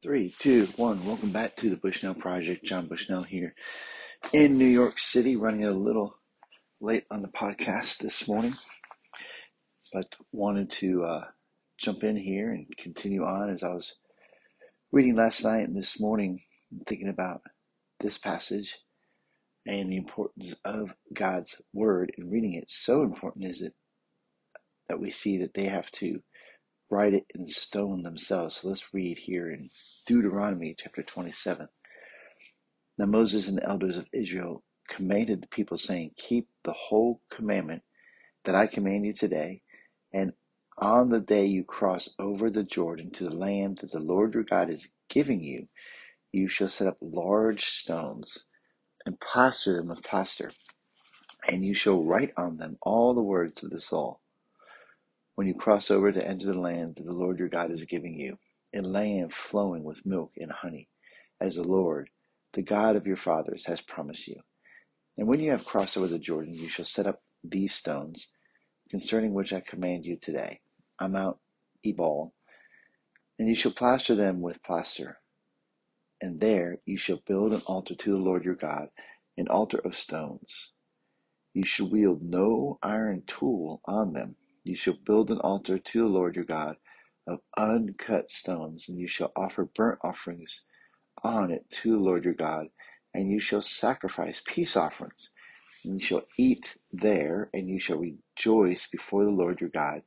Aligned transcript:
Three, 0.00 0.32
two, 0.38 0.66
one. 0.76 1.04
Welcome 1.04 1.32
back 1.32 1.56
to 1.56 1.70
the 1.70 1.76
Bushnell 1.76 2.14
Project. 2.14 2.64
John 2.64 2.86
Bushnell 2.86 3.24
here 3.24 3.56
in 4.32 4.56
New 4.56 4.64
York 4.64 5.00
City, 5.00 5.34
running 5.34 5.64
a 5.64 5.72
little 5.72 6.14
late 6.80 7.04
on 7.10 7.20
the 7.20 7.26
podcast 7.26 7.98
this 7.98 8.28
morning, 8.28 8.54
but 9.92 10.06
wanted 10.30 10.70
to 10.70 11.02
uh, 11.02 11.24
jump 11.78 12.04
in 12.04 12.14
here 12.14 12.52
and 12.52 12.68
continue 12.78 13.24
on 13.24 13.50
as 13.50 13.64
I 13.64 13.70
was 13.70 13.94
reading 14.92 15.16
last 15.16 15.42
night 15.42 15.66
and 15.66 15.76
this 15.76 15.98
morning, 15.98 16.42
thinking 16.86 17.08
about 17.08 17.42
this 17.98 18.18
passage 18.18 18.76
and 19.66 19.90
the 19.90 19.96
importance 19.96 20.54
of 20.64 20.94
God's 21.12 21.60
Word 21.72 22.12
and 22.16 22.30
reading 22.30 22.54
it. 22.54 22.66
So 22.70 23.02
important 23.02 23.46
is 23.46 23.62
it 23.62 23.74
that 24.88 25.00
we 25.00 25.10
see 25.10 25.38
that 25.38 25.54
they 25.54 25.64
have 25.64 25.90
to 25.90 26.22
write 26.90 27.14
it 27.14 27.26
in 27.34 27.46
stone 27.48 28.02
themselves. 28.02 28.56
So 28.58 28.68
let's 28.68 28.94
read 28.94 29.18
here 29.18 29.50
in 29.50 29.70
Deuteronomy 30.06 30.76
chapter 30.78 31.02
27. 31.02 31.68
Now 32.98 33.06
Moses 33.06 33.48
and 33.48 33.58
the 33.58 33.68
elders 33.68 33.96
of 33.98 34.06
Israel 34.12 34.62
commanded 34.88 35.42
the 35.42 35.48
people, 35.48 35.78
saying, 35.78 36.12
Keep 36.16 36.48
the 36.64 36.72
whole 36.74 37.22
commandment 37.30 37.82
that 38.44 38.54
I 38.54 38.66
command 38.66 39.06
you 39.06 39.12
today, 39.12 39.62
and 40.12 40.32
on 40.78 41.10
the 41.10 41.20
day 41.20 41.46
you 41.46 41.64
cross 41.64 42.08
over 42.18 42.50
the 42.50 42.64
Jordan 42.64 43.10
to 43.12 43.24
the 43.24 43.36
land 43.36 43.78
that 43.78 43.92
the 43.92 44.00
Lord 44.00 44.34
your 44.34 44.44
God 44.44 44.70
is 44.70 44.88
giving 45.10 45.42
you, 45.42 45.68
you 46.32 46.48
shall 46.48 46.68
set 46.68 46.88
up 46.88 46.98
large 47.02 47.64
stones 47.64 48.38
and 49.06 49.20
plaster 49.20 49.76
them 49.76 49.88
with 49.88 50.02
plaster, 50.04 50.50
and 51.48 51.64
you 51.64 51.74
shall 51.74 52.04
write 52.04 52.32
on 52.36 52.58
them 52.58 52.78
all 52.82 53.14
the 53.14 53.22
words 53.22 53.62
of 53.62 53.70
this 53.70 53.92
law 53.92 54.18
when 55.38 55.46
you 55.46 55.54
cross 55.54 55.88
over 55.88 56.10
to 56.10 56.26
enter 56.26 56.46
the 56.46 56.52
land 56.52 56.96
that 56.96 57.06
the 57.06 57.12
Lord 57.12 57.38
your 57.38 57.46
God 57.46 57.70
is 57.70 57.84
giving 57.84 58.18
you, 58.18 58.36
a 58.74 58.80
land 58.80 59.32
flowing 59.32 59.84
with 59.84 60.04
milk 60.04 60.32
and 60.36 60.50
honey, 60.50 60.88
as 61.40 61.54
the 61.54 61.62
Lord, 61.62 62.10
the 62.54 62.62
God 62.62 62.96
of 62.96 63.06
your 63.06 63.14
fathers, 63.16 63.64
has 63.66 63.80
promised 63.80 64.26
you. 64.26 64.40
And 65.16 65.28
when 65.28 65.38
you 65.38 65.52
have 65.52 65.64
crossed 65.64 65.96
over 65.96 66.08
the 66.08 66.18
Jordan, 66.18 66.54
you 66.54 66.68
shall 66.68 66.84
set 66.84 67.06
up 67.06 67.22
these 67.44 67.72
stones, 67.72 68.26
concerning 68.90 69.32
which 69.32 69.52
I 69.52 69.60
command 69.60 70.04
you 70.04 70.16
today, 70.20 70.58
on 70.98 71.12
Mount 71.12 71.36
Ebal, 71.86 72.34
and 73.38 73.46
you 73.48 73.54
shall 73.54 73.70
plaster 73.70 74.16
them 74.16 74.40
with 74.40 74.60
plaster. 74.64 75.20
And 76.20 76.40
there 76.40 76.78
you 76.84 76.98
shall 76.98 77.20
build 77.24 77.52
an 77.52 77.62
altar 77.68 77.94
to 77.94 78.10
the 78.10 78.16
Lord 78.16 78.44
your 78.44 78.56
God, 78.56 78.88
an 79.36 79.46
altar 79.46 79.78
of 79.84 79.94
stones. 79.94 80.72
You 81.54 81.64
shall 81.64 81.88
wield 81.88 82.24
no 82.24 82.80
iron 82.82 83.22
tool 83.28 83.80
on 83.84 84.14
them 84.14 84.34
you 84.68 84.76
shall 84.76 84.98
build 85.06 85.30
an 85.30 85.40
altar 85.40 85.78
to 85.78 86.00
the 86.00 86.06
Lord 86.06 86.36
your 86.36 86.46
God 86.46 86.76
of 87.26 87.40
uncut 87.56 88.30
stones, 88.30 88.86
and 88.88 88.98
you 88.98 89.08
shall 89.08 89.32
offer 89.36 89.64
burnt 89.66 90.00
offerings 90.04 90.62
on 91.22 91.50
it 91.50 91.68
to 91.70 91.92
the 91.92 91.98
Lord 91.98 92.24
your 92.24 92.34
God, 92.34 92.68
and 93.14 93.30
you 93.30 93.40
shall 93.40 93.62
sacrifice 93.62 94.42
peace 94.46 94.76
offerings. 94.76 95.30
And 95.84 96.00
you 96.00 96.06
shall 96.06 96.22
eat 96.38 96.76
there, 96.92 97.50
and 97.54 97.68
you 97.68 97.80
shall 97.80 97.98
rejoice 97.98 98.88
before 98.88 99.24
the 99.24 99.30
Lord 99.30 99.60
your 99.60 99.70
God, 99.70 100.02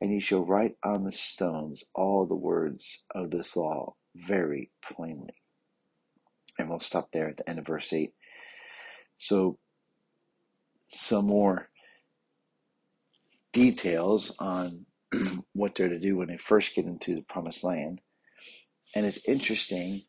and 0.00 0.12
you 0.12 0.20
shall 0.20 0.44
write 0.44 0.76
on 0.84 1.04
the 1.04 1.12
stones 1.12 1.84
all 1.94 2.26
the 2.26 2.34
words 2.34 3.00
of 3.14 3.30
this 3.30 3.56
law 3.56 3.94
very 4.16 4.70
plainly. 4.82 5.34
And 6.58 6.68
we'll 6.68 6.80
stop 6.80 7.10
there 7.12 7.28
at 7.28 7.38
the 7.38 7.48
end 7.48 7.58
of 7.58 7.66
verse 7.66 7.92
8. 7.92 8.12
So, 9.18 9.58
some 10.84 11.26
more 11.26 11.68
details 13.52 14.34
on 14.38 14.86
what 15.52 15.74
they're 15.74 15.88
to 15.88 15.98
do 15.98 16.16
when 16.16 16.28
they 16.28 16.36
first 16.36 16.74
get 16.74 16.86
into 16.86 17.14
the 17.14 17.22
promised 17.22 17.64
land. 17.64 18.00
And 18.94 19.06
it's 19.06 19.28
interesting 19.28 20.02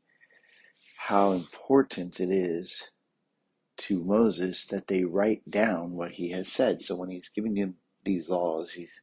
how 0.98 1.34
important 1.34 2.20
it 2.20 2.30
is 2.30 2.82
to 3.76 4.04
Moses 4.04 4.66
that 4.68 4.88
they 4.88 5.04
write 5.04 5.42
down 5.50 5.94
what 5.94 6.12
he 6.12 6.30
has 6.32 6.48
said. 6.48 6.82
So 6.82 6.96
when 6.96 7.10
he's 7.10 7.30
giving 7.30 7.56
them 7.56 7.76
these 8.06 8.30
laws, 8.30 8.72
he's 8.72 9.02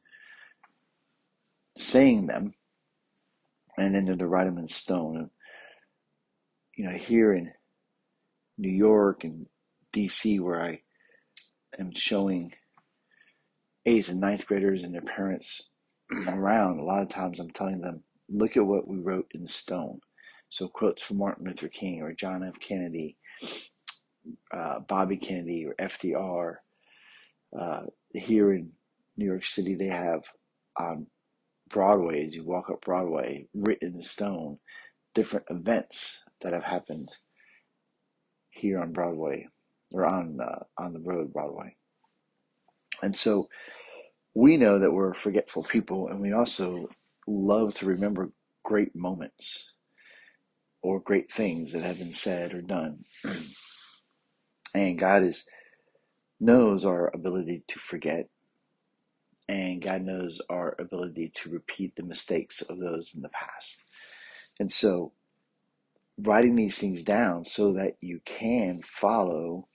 saying 1.76 2.26
them 2.26 2.54
and 3.78 3.94
then 3.94 4.04
they're 4.04 4.16
to 4.16 4.26
write 4.26 4.44
them 4.44 4.58
in 4.58 4.68
stone. 4.68 5.16
And, 5.16 5.30
you 6.76 6.84
know, 6.84 6.96
here 6.96 7.34
in 7.34 7.52
New 8.58 8.70
York 8.70 9.24
and 9.24 9.46
DC, 9.94 10.40
where 10.40 10.62
I 10.62 10.80
am 11.78 11.92
showing 11.94 12.52
eighth 13.86 14.08
and 14.08 14.20
ninth 14.20 14.46
graders 14.46 14.82
and 14.82 14.94
their 14.94 15.02
parents 15.02 15.62
around, 16.28 16.78
a 16.78 16.84
lot 16.84 17.02
of 17.02 17.08
times 17.08 17.41
I'm 17.41 17.50
telling 17.50 17.80
them, 17.80 18.02
look 18.28 18.56
at 18.56 18.66
what 18.66 18.88
we 18.88 18.98
wrote 18.98 19.26
in 19.34 19.46
stone. 19.46 20.00
So 20.50 20.68
quotes 20.68 21.02
from 21.02 21.18
Martin 21.18 21.46
Luther 21.46 21.68
King 21.68 22.02
or 22.02 22.12
John 22.12 22.42
F. 22.42 22.54
Kennedy, 22.60 23.16
uh, 24.52 24.80
Bobby 24.80 25.16
Kennedy 25.16 25.66
or 25.66 25.74
FDR. 25.76 26.56
Uh, 27.58 27.82
here 28.14 28.52
in 28.52 28.72
New 29.16 29.26
York 29.26 29.44
City, 29.44 29.74
they 29.74 29.86
have 29.88 30.22
on 30.78 31.06
Broadway, 31.68 32.24
as 32.26 32.34
you 32.34 32.44
walk 32.44 32.70
up 32.70 32.80
Broadway, 32.82 33.47
written 33.54 33.94
in 33.97 34.02
stone, 34.02 34.58
different 35.14 35.47
events 35.50 36.20
that 36.42 36.52
have 36.52 36.64
happened 36.64 37.08
here 38.50 38.80
on 38.80 38.92
Broadway 38.92 39.47
or 39.92 40.06
on 40.06 40.38
uh, 40.41 40.64
on 40.78 40.92
the 40.92 41.00
road 41.00 41.32
Broadway. 41.32 41.76
And 43.02 43.16
so 43.16 43.48
we 44.34 44.56
know 44.56 44.78
that 44.78 44.92
we're 44.92 45.14
forgetful 45.14 45.64
people, 45.64 46.08
and 46.08 46.20
we 46.20 46.32
also 46.32 46.88
love 47.26 47.74
to 47.76 47.86
remember 47.86 48.30
great 48.64 48.94
moments 48.96 49.74
or 50.82 51.00
great 51.00 51.30
things 51.32 51.72
that 51.72 51.82
have 51.82 51.98
been 51.98 52.14
said 52.14 52.54
or 52.54 52.62
done. 52.62 53.04
and 54.74 54.98
God 54.98 55.24
is 55.24 55.44
knows 56.40 56.84
our 56.84 57.10
ability 57.14 57.64
to 57.68 57.78
forget, 57.78 58.28
and 59.48 59.82
God 59.82 60.02
knows 60.02 60.40
our 60.50 60.76
ability 60.78 61.32
to 61.36 61.50
repeat 61.50 61.94
the 61.96 62.04
mistakes 62.04 62.62
of 62.62 62.78
those 62.80 63.12
in 63.14 63.22
the 63.22 63.30
past. 63.30 63.84
And 64.60 64.72
so, 64.72 65.12
writing 66.18 66.56
these 66.56 66.78
things 66.78 67.04
down 67.04 67.44
so 67.46 67.74
that 67.74 67.96
you 68.02 68.20
can 68.26 68.82
follow 68.84 69.68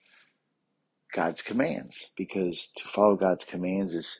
God's 1.15 1.41
commands, 1.41 2.11
because 2.17 2.69
to 2.75 2.87
follow 2.87 3.15
God's 3.15 3.45
commands 3.45 3.95
is 3.95 4.19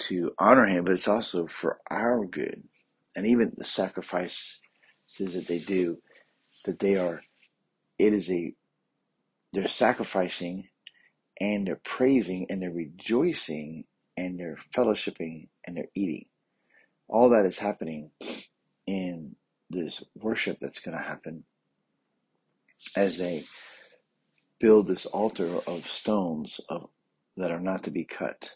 to 0.00 0.32
honor 0.38 0.66
Him, 0.66 0.84
but 0.84 0.94
it's 0.94 1.08
also 1.08 1.46
for 1.46 1.78
our 1.90 2.26
good. 2.26 2.62
And 3.16 3.26
even 3.26 3.54
the 3.56 3.64
sacrifices 3.64 4.60
that 5.18 5.46
they 5.48 5.58
do, 5.58 5.98
that 6.66 6.78
they 6.78 6.96
are, 6.96 7.22
it 7.98 8.12
is 8.12 8.30
a, 8.30 8.54
they're 9.52 9.68
sacrificing 9.68 10.68
and 11.40 11.66
they're 11.66 11.80
praising 11.82 12.46
and 12.50 12.60
they're 12.60 12.70
rejoicing 12.70 13.84
and 14.16 14.38
they're 14.38 14.58
fellowshipping 14.76 15.48
and 15.66 15.76
they're 15.76 15.88
eating. 15.94 16.26
All 17.08 17.30
that 17.30 17.46
is 17.46 17.58
happening 17.58 18.10
in 18.86 19.36
this 19.70 20.04
worship 20.14 20.58
that's 20.60 20.80
going 20.80 20.96
to 20.96 21.02
happen 21.02 21.44
as 22.94 23.16
they 23.16 23.42
build 24.60 24.86
this 24.86 25.06
altar 25.06 25.48
of 25.66 25.86
stones 25.86 26.60
of, 26.68 26.88
that 27.36 27.50
are 27.50 27.60
not 27.60 27.82
to 27.84 27.90
be 27.90 28.04
cut. 28.04 28.54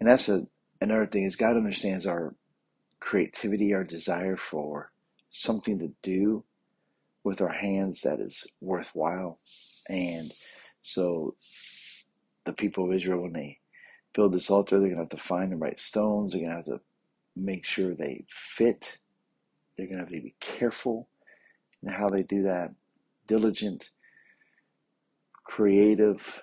And 0.00 0.08
that's 0.08 0.28
a, 0.28 0.46
another 0.80 1.06
thing 1.06 1.24
is 1.24 1.36
God 1.36 1.56
understands 1.56 2.06
our 2.06 2.34
creativity, 3.00 3.72
our 3.72 3.84
desire 3.84 4.36
for 4.36 4.92
something 5.30 5.78
to 5.78 5.92
do 6.02 6.44
with 7.24 7.40
our 7.40 7.52
hands 7.52 8.02
that 8.02 8.20
is 8.20 8.46
worthwhile. 8.60 9.38
And 9.88 10.30
so 10.82 11.36
the 12.44 12.52
people 12.52 12.84
of 12.84 12.94
Israel, 12.94 13.22
when 13.22 13.32
they 13.32 13.58
build 14.12 14.32
this 14.34 14.50
altar, 14.50 14.78
they're 14.78 14.88
going 14.88 14.96
to 14.96 15.02
have 15.02 15.08
to 15.10 15.16
find 15.16 15.52
the 15.52 15.56
right 15.56 15.78
stones. 15.78 16.32
They're 16.32 16.40
going 16.42 16.50
to 16.50 16.56
have 16.56 16.64
to 16.66 16.80
make 17.36 17.64
sure 17.64 17.94
they 17.94 18.24
fit. 18.28 18.98
They're 19.76 19.86
going 19.86 19.98
to 19.98 20.04
have 20.04 20.12
to 20.12 20.20
be 20.20 20.34
careful 20.40 21.08
in 21.82 21.90
how 21.90 22.08
they 22.08 22.22
do 22.22 22.44
that, 22.44 22.72
diligent, 23.26 23.90
creative, 25.46 26.42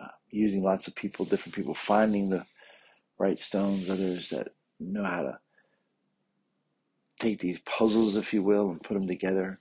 uh, 0.00 0.08
using 0.30 0.62
lots 0.64 0.88
of 0.88 0.96
people, 0.96 1.24
different 1.26 1.56
people, 1.56 1.74
finding 1.74 2.30
the 2.30 2.46
right 3.18 3.40
stones, 3.40 3.90
others 3.90 4.30
that 4.30 4.48
know 4.80 5.04
how 5.04 5.22
to 5.22 5.38
take 7.20 7.40
these 7.40 7.60
puzzles, 7.60 8.16
if 8.16 8.34
you 8.34 8.42
will, 8.42 8.70
and 8.70 8.82
put 8.82 8.94
them 8.94 9.08
together, 9.08 9.58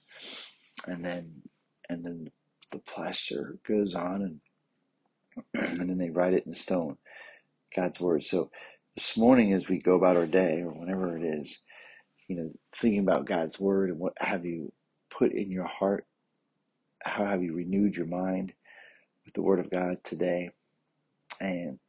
and 0.87 1.03
then 1.05 1.43
and 1.89 2.05
then 2.05 2.31
the 2.71 2.79
plaster 2.79 3.57
goes 3.67 3.95
on, 3.95 4.21
and 4.23 4.41
and 5.81 5.89
then 5.89 5.97
they 5.99 6.09
write 6.11 6.33
it 6.33 6.45
in 6.47 6.53
stone, 6.53 6.97
God's 7.75 7.99
word. 7.99 8.23
So 8.23 8.51
this 8.95 9.17
morning, 9.17 9.53
as 9.53 9.69
we 9.69 9.79
go 9.79 9.95
about 9.95 10.17
our 10.17 10.27
day, 10.27 10.61
or 10.61 10.71
whenever 10.71 11.17
it 11.17 11.23
is, 11.23 11.59
you 12.27 12.37
know, 12.37 12.51
thinking 12.77 13.01
about 13.01 13.27
God's 13.27 13.59
word 13.59 13.91
and 13.91 13.99
what 13.99 14.13
have 14.19 14.45
you 14.45 14.71
put 15.11 15.33
in 15.33 15.51
your 15.51 15.67
heart, 15.67 16.05
how 17.03 17.25
have 17.25 17.43
you 17.43 17.53
renewed 17.55 17.95
your 17.97 18.07
mind 18.07 18.53
with 19.25 19.33
the 19.33 19.41
word 19.41 19.59
of 19.59 19.71
God 19.71 19.97
today, 20.03 20.51
and 21.39 21.79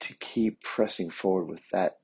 to 0.00 0.14
keep 0.18 0.60
pressing 0.62 1.10
forward 1.10 1.48
with 1.48 1.62
that. 1.72 1.98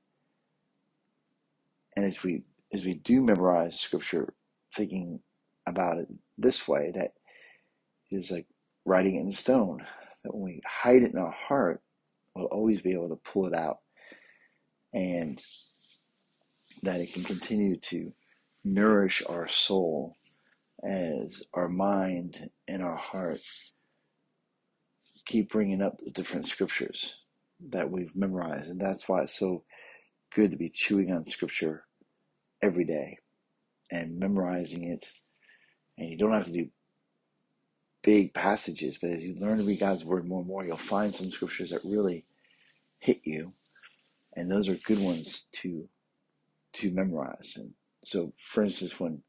And 1.95 2.05
as 2.05 2.23
we 2.23 2.43
as 2.73 2.83
we 2.83 2.95
do 2.95 3.21
memorize 3.21 3.79
scripture 3.79 4.33
thinking 4.75 5.19
about 5.67 5.99
it 5.99 6.07
this 6.37 6.67
way 6.67 6.91
that 6.95 7.13
is 8.11 8.31
like 8.31 8.47
writing 8.85 9.15
it 9.15 9.21
in 9.21 9.31
stone. 9.31 9.85
That 10.23 10.33
when 10.33 10.43
we 10.43 10.61
hide 10.65 11.03
it 11.03 11.11
in 11.13 11.17
our 11.19 11.31
heart, 11.47 11.81
we'll 12.35 12.45
always 12.45 12.81
be 12.81 12.93
able 12.93 13.09
to 13.09 13.15
pull 13.17 13.47
it 13.47 13.53
out 13.53 13.77
and 14.93 15.41
that 16.83 16.99
it 17.01 17.13
can 17.13 17.23
continue 17.23 17.77
to 17.77 18.13
nourish 18.63 19.23
our 19.27 19.47
soul 19.47 20.15
as 20.83 21.41
our 21.53 21.67
mind 21.67 22.49
and 22.67 22.83
our 22.83 22.95
heart 22.95 23.39
keep 25.25 25.51
bringing 25.51 25.81
up 25.81 25.97
the 26.03 26.11
different 26.11 26.47
scriptures 26.47 27.17
that 27.69 27.89
we've 27.89 28.15
memorized. 28.15 28.69
And 28.69 28.79
that's 28.79 29.07
why 29.07 29.21
it's 29.23 29.37
so 29.37 29.63
good 30.35 30.51
to 30.51 30.57
be 30.57 30.69
chewing 30.69 31.11
on 31.11 31.25
scripture 31.25 31.85
every 32.61 32.83
day 32.83 33.19
and 33.91 34.19
memorizing 34.19 34.83
it. 34.89 35.05
And 35.97 36.09
you 36.09 36.17
don't 36.17 36.33
have 36.33 36.45
to 36.45 36.51
do 36.51 36.69
big 38.01 38.33
passages, 38.33 38.97
but 39.01 39.11
as 39.11 39.23
you 39.23 39.35
learn 39.39 39.59
to 39.59 39.63
read 39.63 39.79
God's 39.79 40.03
word 40.03 40.27
more 40.27 40.39
and 40.39 40.47
more, 40.47 40.65
you'll 40.65 40.77
find 40.77 41.13
some 41.13 41.31
scriptures 41.31 41.69
that 41.69 41.81
really 41.85 42.25
hit 42.99 43.21
you. 43.23 43.53
And 44.35 44.49
those 44.49 44.67
are 44.69 44.75
good 44.75 44.99
ones 44.99 45.45
to 45.61 45.87
to 46.73 46.89
memorize. 46.89 47.53
And 47.55 47.73
so 48.03 48.33
for 48.37 48.63
instance 48.63 48.99
when 48.99 49.21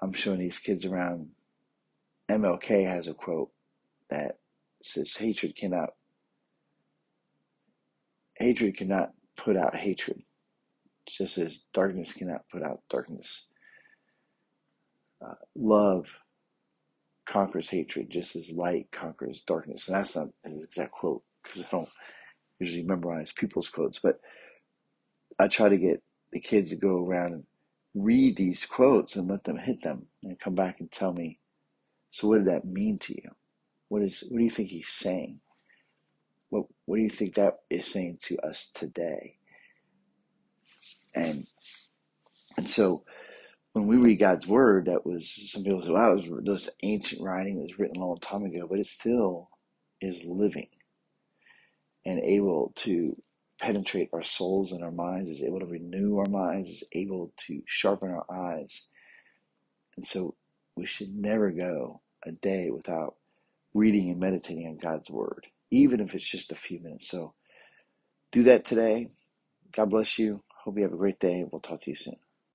I'm 0.00 0.12
showing 0.12 0.40
these 0.40 0.58
kids 0.58 0.84
around 0.84 1.30
MLK 2.28 2.86
has 2.86 3.08
a 3.08 3.14
quote 3.14 3.50
that 4.10 4.38
says 4.86 5.14
hatred 5.16 5.56
cannot 5.56 5.90
hatred 8.36 8.76
cannot 8.76 9.12
put 9.36 9.56
out 9.56 9.74
hatred 9.76 10.22
just 11.08 11.38
as 11.38 11.64
darkness 11.74 12.12
cannot 12.12 12.48
put 12.50 12.62
out 12.62 12.80
darkness. 12.90 13.46
Uh, 15.24 15.34
love 15.56 16.06
conquers 17.26 17.68
hatred 17.70 18.10
just 18.10 18.36
as 18.36 18.50
light 18.52 18.88
conquers 18.92 19.42
darkness. 19.42 19.88
And 19.88 19.96
that's 19.96 20.16
not 20.16 20.28
an 20.44 20.60
exact 20.62 20.92
quote 20.92 21.22
because 21.42 21.62
i 21.64 21.68
don't 21.70 21.88
usually 22.60 22.82
memorize 22.84 23.32
people's 23.32 23.68
quotes 23.68 23.98
but 23.98 24.20
i 25.38 25.48
try 25.48 25.68
to 25.68 25.78
get 25.78 26.02
the 26.32 26.40
kids 26.40 26.70
to 26.70 26.76
go 26.76 27.04
around 27.06 27.32
and 27.34 27.44
read 27.94 28.36
these 28.36 28.64
quotes 28.66 29.16
and 29.16 29.28
let 29.28 29.44
them 29.44 29.58
hit 29.58 29.82
them 29.82 30.06
and 30.24 30.40
come 30.40 30.54
back 30.54 30.80
and 30.80 30.90
tell 30.90 31.12
me 31.12 31.38
so 32.10 32.28
what 32.28 32.38
did 32.38 32.48
that 32.48 32.64
mean 32.64 32.98
to 32.98 33.14
you 33.14 33.30
what 33.92 34.00
is 34.00 34.24
what 34.30 34.38
do 34.38 34.44
you 34.44 34.50
think 34.50 34.70
he's 34.70 34.88
saying? 34.88 35.38
What 36.48 36.64
what 36.86 36.96
do 36.96 37.02
you 37.02 37.10
think 37.10 37.34
that 37.34 37.58
is 37.68 37.86
saying 37.86 38.20
to 38.22 38.38
us 38.38 38.70
today? 38.74 39.36
And 41.14 41.46
and 42.56 42.66
so 42.66 43.04
when 43.74 43.86
we 43.86 43.98
read 43.98 44.18
God's 44.18 44.46
word, 44.46 44.86
that 44.86 45.04
was 45.04 45.30
some 45.52 45.62
people 45.62 45.82
say, 45.82 45.90
"Wow, 45.90 46.12
it 46.12 46.30
was 46.30 46.42
this 46.42 46.70
ancient 46.82 47.20
writing 47.20 47.56
that 47.56 47.64
was 47.64 47.78
written 47.78 48.00
a 48.00 48.06
long 48.06 48.18
time 48.18 48.44
ago," 48.46 48.66
but 48.66 48.78
it 48.78 48.86
still 48.86 49.50
is 50.00 50.24
living 50.24 50.68
and 52.06 52.18
able 52.20 52.72
to 52.76 53.14
penetrate 53.60 54.08
our 54.14 54.22
souls 54.22 54.72
and 54.72 54.82
our 54.82 54.90
minds, 54.90 55.30
is 55.30 55.42
able 55.42 55.60
to 55.60 55.66
renew 55.66 56.16
our 56.16 56.30
minds, 56.30 56.70
is 56.70 56.84
able 56.92 57.30
to 57.46 57.62
sharpen 57.66 58.08
our 58.08 58.24
eyes. 58.34 58.88
And 59.96 60.04
so 60.06 60.34
we 60.78 60.86
should 60.86 61.14
never 61.14 61.50
go 61.50 62.00
a 62.24 62.32
day 62.32 62.70
without 62.70 63.16
reading 63.74 64.10
and 64.10 64.20
meditating 64.20 64.66
on 64.68 64.78
God's 64.78 65.10
Word, 65.10 65.46
hmm. 65.72 65.78
even 65.78 66.00
if 66.00 66.14
it's 66.14 66.28
just 66.28 66.52
a 66.52 66.56
few 66.56 66.80
minutes. 66.80 67.08
So 67.08 67.34
do 68.32 68.44
that 68.44 68.64
today. 68.64 69.08
God 69.74 69.90
bless 69.90 70.18
you. 70.18 70.42
Hope 70.64 70.76
you 70.78 70.84
have 70.84 70.92
a 70.94 70.98
great 70.98 71.20
day. 71.20 71.44
We'll 71.50 71.60
talk 71.60 71.82
to 71.82 71.90
you 71.90 71.96
soon. 71.96 72.16